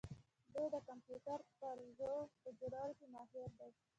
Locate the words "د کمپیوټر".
0.75-1.39